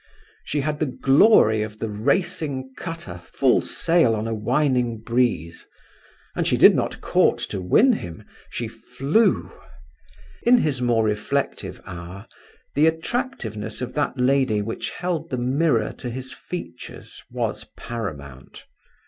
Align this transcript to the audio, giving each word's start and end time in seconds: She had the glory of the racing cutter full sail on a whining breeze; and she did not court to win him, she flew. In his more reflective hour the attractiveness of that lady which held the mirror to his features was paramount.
She 0.43 0.61
had 0.61 0.79
the 0.79 0.87
glory 0.87 1.61
of 1.61 1.77
the 1.77 1.87
racing 1.91 2.73
cutter 2.75 3.21
full 3.23 3.61
sail 3.61 4.15
on 4.15 4.27
a 4.27 4.33
whining 4.33 4.97
breeze; 4.97 5.67
and 6.35 6.47
she 6.47 6.57
did 6.57 6.73
not 6.73 7.01
court 7.01 7.37
to 7.51 7.61
win 7.61 7.93
him, 7.93 8.23
she 8.49 8.67
flew. 8.67 9.51
In 10.41 10.57
his 10.57 10.81
more 10.81 11.03
reflective 11.05 11.79
hour 11.85 12.25
the 12.73 12.87
attractiveness 12.87 13.79
of 13.79 13.93
that 13.93 14.17
lady 14.17 14.59
which 14.59 14.89
held 14.89 15.29
the 15.29 15.37
mirror 15.37 15.91
to 15.99 16.09
his 16.09 16.33
features 16.33 17.21
was 17.29 17.65
paramount. 17.77 18.65